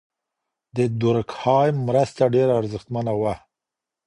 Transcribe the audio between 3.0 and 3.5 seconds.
وه.